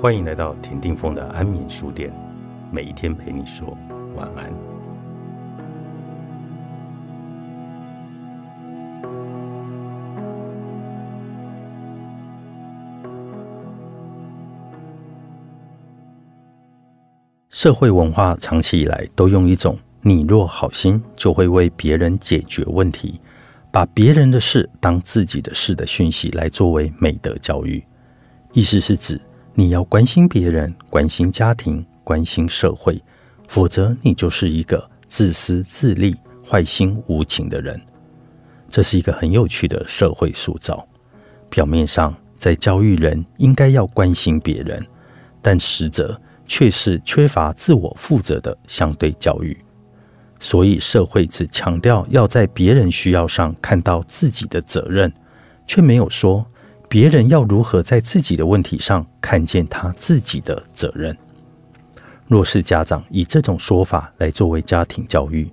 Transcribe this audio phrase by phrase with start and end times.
[0.00, 2.10] 欢迎来到田定峰的安眠书店，
[2.72, 3.76] 每一天陪你说
[4.16, 4.50] 晚安。
[17.50, 23.20] 社会文化长期以来都用一种“你若好心就会为别人解决问题”，
[23.70, 27.84] 把别人的事当自己的事的讯息来作为美德教育，
[28.54, 29.20] 意思是指。
[29.54, 33.02] 你要关心别人，关心家庭，关心社会，
[33.48, 36.16] 否则你就是一个自私自利、
[36.48, 37.78] 坏心无情的人。
[38.68, 40.86] 这是一个很有趣的社会塑造。
[41.50, 44.86] 表面上在教育人应该要关心别人，
[45.42, 49.56] 但实则却是缺乏自我负责的相对教育。
[50.38, 55.12] 所以社会只强调要在别人需要上看到自己的责任，
[55.66, 56.46] 却没有说。
[56.90, 61.16] 别人要如何在自己的问题上看见他自己的责任？
[62.26, 65.48] 若是家长以这种说法来作为家庭教育，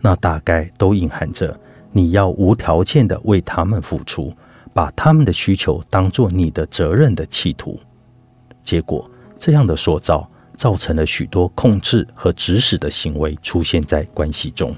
[0.00, 1.58] 那大概都隐含着
[1.90, 4.32] 你要无条件的为他们付出，
[4.72, 7.80] 把他们的需求当做你的责任的企图。
[8.62, 14.72] 结果，这样的塑造造成了许多控制和指使的行为出现在关系中，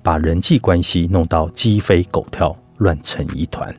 [0.00, 3.74] 把人际关系弄到鸡飞狗跳、乱成一团。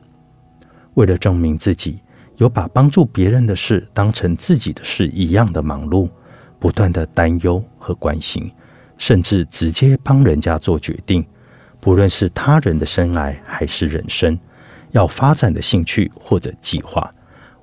[0.94, 2.00] 为了证明自己
[2.36, 6.08] 有把帮助别人的事当成自己的事一样的忙碌，
[6.58, 8.50] 不断的担忧和关心，
[8.98, 11.24] 甚至直接帮人家做决定，
[11.80, 14.38] 不论是他人的生来还是人生
[14.90, 17.12] 要发展的兴趣或者计划，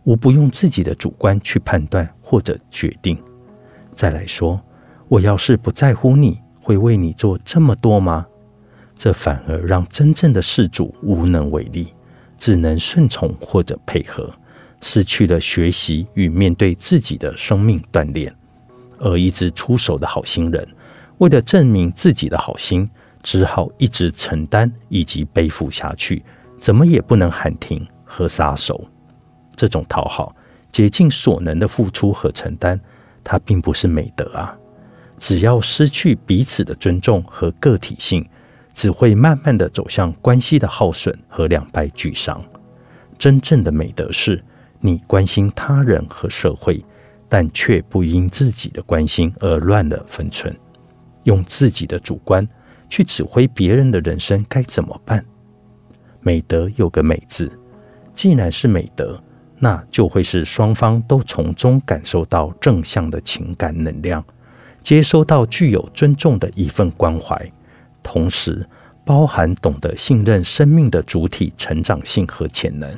[0.03, 3.17] 无不用自己的主观去判断或者决定。
[3.95, 4.59] 再来说，
[5.07, 8.25] 我要是不在乎你，会为你做这么多吗？
[8.95, 11.93] 这反而让真正的事主无能为力。
[12.39, 14.33] 只能顺从或者配合，
[14.81, 18.33] 失去了学习与面对自己的生命锻炼。
[18.97, 20.67] 而一直出手的好心人，
[21.19, 22.89] 为了证明自己的好心，
[23.21, 26.23] 只好一直承担以及背负下去，
[26.57, 28.83] 怎么也不能喊停和撒手。
[29.55, 30.35] 这种讨好、
[30.71, 32.79] 竭尽所能的付出和承担，
[33.23, 34.57] 它并不是美德啊！
[35.17, 38.25] 只要失去彼此的尊重和个体性。
[38.79, 42.41] 只会慢慢的走向关系的耗损和两败俱伤。
[43.17, 44.41] 真正的美德是，
[44.79, 46.81] 你关心他人和社会，
[47.27, 50.57] 但却不因自己的关心而乱了分寸，
[51.23, 52.47] 用自己的主观
[52.87, 55.25] 去指挥别人的人生该怎么办？
[56.21, 57.51] 美德有个美字，
[58.15, 59.21] 既然是美德，
[59.57, 64.23] 那就会是双方都从中感受到正向的情感能量，
[64.81, 67.51] 接收到具有尊重的一份关怀。
[68.03, 68.67] 同时，
[69.05, 72.89] 包含懂得信任生命的主体成长性和潜能，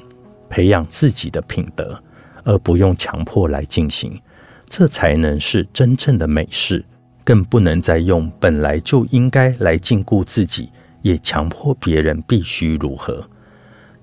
[0.50, 2.02] 培养自己的品德，
[2.44, 4.20] 而不用强迫来进行，
[4.68, 6.84] 这才能是真正的美事。
[7.24, 10.70] 更不能再用本来就应该来禁锢自己，
[11.04, 13.24] 也强迫别人必须如何。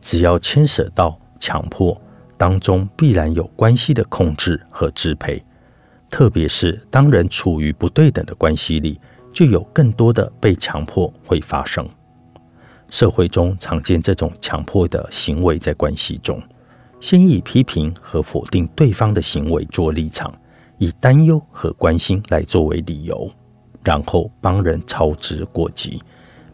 [0.00, 2.00] 只要牵涉到强迫
[2.36, 5.44] 当中，必然有关系的控制和支配，
[6.08, 9.00] 特别是当人处于不对等的关系里。
[9.38, 11.88] 就有更多的被强迫会发生。
[12.90, 16.42] 社会中常见这种强迫的行为，在关系中，
[16.98, 20.34] 先以批评和否定对方的行为做立场，
[20.78, 23.30] 以担忧和关心来作为理由，
[23.84, 26.02] 然后帮人操之过急，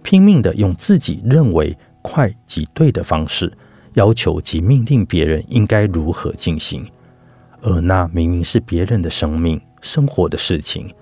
[0.03, 3.51] 拼命的用自己认为快及对的方式，
[3.95, 6.87] 要求及命令别人应该如何进行，
[7.63, 10.95] 而那明明是别人的生命、生活的事情。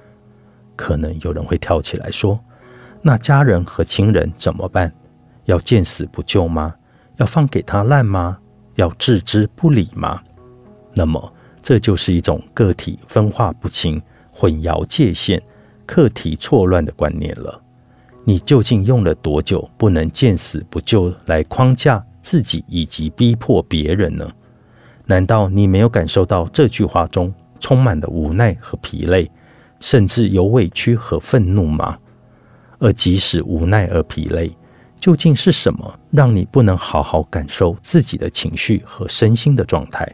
[0.82, 2.36] 可能有人会跳起来说
[3.02, 4.92] ：“那家人和亲人怎么办？
[5.44, 6.74] 要见死不救吗？
[7.18, 8.36] 要放给他烂吗？
[8.74, 10.20] 要置之不理吗？”
[10.92, 11.32] 那么，
[11.62, 15.40] 这就是一种个体分化不清、混淆界限、
[15.86, 17.62] 课题错乱的观念了。
[18.24, 24.28] 你究竟用了多久不能见死不救来框架自己以及逼迫别人呢？
[25.06, 29.30] 难道你没有感受到这句话中充满了无奈和疲累？
[29.82, 31.98] 甚至有委屈和愤怒吗？
[32.78, 34.56] 而即使无奈而疲累，
[34.98, 40.10] 究竟是什么让你不能好好感受自己的情绪和身心的状态？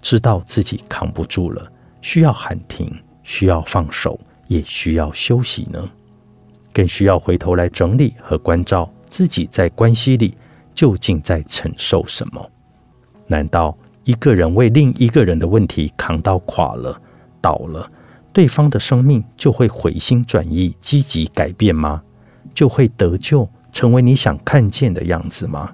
[0.00, 1.70] 知道自己扛不住了，
[2.00, 2.90] 需要喊停，
[3.22, 5.88] 需要放手，也需要休息呢？
[6.72, 10.36] 更需要回头来整理和关照自己在关系里
[10.74, 12.50] 究竟在承受什么？
[13.26, 17.00] 难道一个人为另一个人的问题扛到垮了、
[17.40, 17.90] 倒了？
[18.36, 22.02] 对方的生命就会回心转意、积极改变吗？
[22.52, 25.72] 就会得救，成为你想看见的样子吗？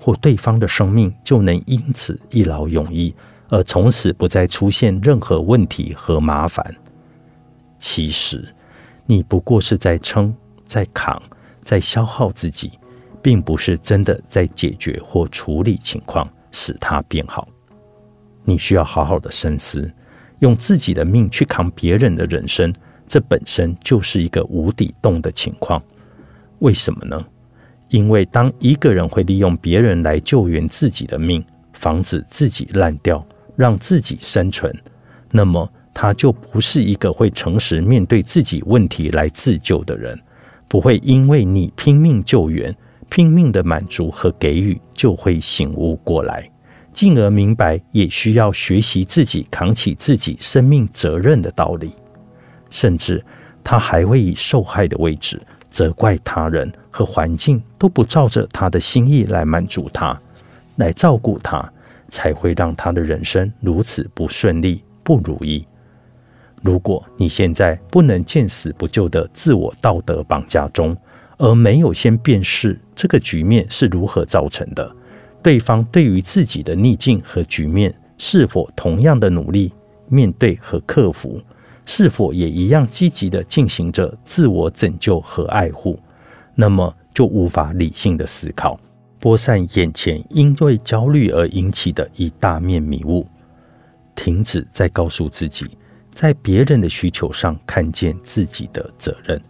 [0.00, 3.14] 或对方的生命就能因此一劳永逸，
[3.50, 6.74] 而从此不再出现任何问题和麻烦。
[7.78, 8.42] 其实，
[9.04, 10.34] 你不过是在撑、
[10.64, 11.22] 在扛、
[11.62, 12.72] 在消耗自己，
[13.20, 17.46] 并不是真的在解决或处理情况，使它变好。
[18.44, 19.92] 你需要好好的深思，
[20.42, 22.72] 用自己的命去扛别人的人生，
[23.08, 25.82] 这本身就是一个无底洞的情况。
[26.58, 27.24] 为什么呢？
[27.88, 31.44] 因为当一个人会利用别人来救援自己的命，
[31.74, 33.24] 防止自己烂掉，
[33.56, 34.74] 让自己生存，
[35.30, 35.68] 那么。
[35.94, 40.18] 他就不是一个会诚实面对自己问题来自救的人，
[40.66, 42.74] 不会因为你拼命救援、
[43.10, 46.50] 拼命的满足和给予，就会醒悟过来，
[46.92, 51.92] 进而明白也需要学习自己扛起自己生命责任的道理。
[52.70, 53.22] 甚至
[53.62, 55.40] 他还会以受害的位置
[55.70, 60.18] 责怪他人和环境都不照着他的心意来满足他、
[60.76, 61.70] 来照顾他，
[62.08, 65.66] 才会让他的人生如此不顺利、不如意。
[66.62, 70.96] 如果你现在不能见死不救的自我道德绑架中，
[71.38, 74.94] 而没有先辨识这个局面是如何造成的，
[75.42, 79.72] 对方对于自己的逆境和局面是否同样的努力
[80.08, 81.40] 面对和克服，
[81.84, 85.98] 是否也一样积极的进行着自我拯救和爱护，
[86.54, 88.78] 那么就无法理性的思考，
[89.18, 93.26] 播散眼前因为焦虑而引起的一大面迷雾，
[94.14, 95.66] 停止再告诉自己。
[96.14, 99.42] 在别人的需求上看见自己的责任，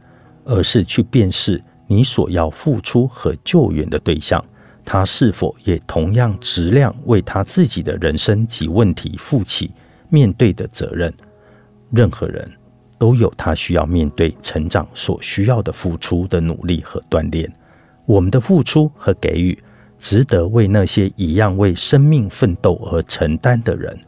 [0.44, 4.42] 而是去辨识你所要付出和救援的对象，
[4.84, 9.70] 他是否也同样质量为他自己的人生及问题负起
[10.08, 11.12] 面对的责任。
[11.90, 12.50] 任何人
[12.98, 17.52] 都有他需要面对成长所需要的付出的努力和锻炼。
[18.06, 19.56] 我们的付出和给予，
[19.98, 23.98] 值得为那些一样为生命奋斗而承担的人，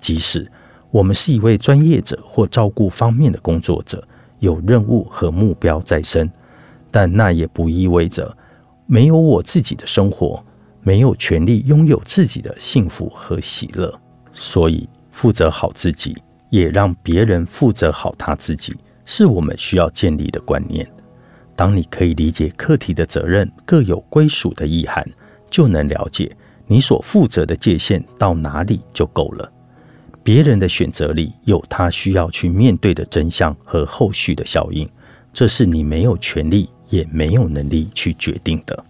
[0.00, 0.50] 即使。
[0.90, 4.02] 我们是一位专业者或照顾方面的工作者，
[4.38, 6.30] 有任务和目标在身，
[6.90, 8.34] 但那也不意味着
[8.90, 10.42] 没有我自己的生活，
[10.80, 13.94] 没有权利拥有自己的幸福和喜乐。
[14.32, 16.16] 所以，负责好自己，
[16.48, 18.74] 也让别人负责好他自己，
[19.04, 20.88] 是我们需要建立的观念。
[21.54, 25.06] 当你可以理解课题的责任各有归属的意涵，
[25.50, 26.34] 就能了解
[26.66, 29.52] 你所负责的界限到哪里就够了。
[30.22, 34.88] 别人的选择里有他需要去面对的真相和后续的效应，
[35.34, 38.84] 这是你没有权利也没有能力去决定的。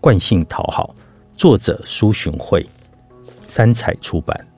[0.00, 0.94] 惯性讨好，
[1.36, 2.66] 作者苏洵慧，
[3.44, 4.49] 三彩出版。